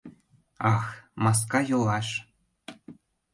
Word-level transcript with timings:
Ах, 0.73 0.85
маска 1.23 1.59
йолаш! 1.69 2.07